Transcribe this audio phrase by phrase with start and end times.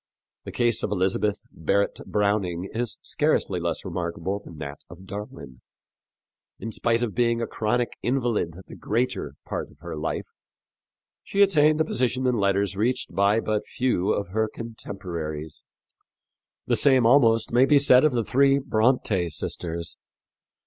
[0.45, 5.61] The case of Elizabeth Barrett Browning is scarcely less remarkable than that of Darwin.
[6.57, 10.25] In spite of being a chronic invalid the greater part of her life,
[11.23, 15.63] she attained a position in letters reached by but few of her contemporaries.
[16.65, 19.97] The same almost may be said of the three Brontë sisters.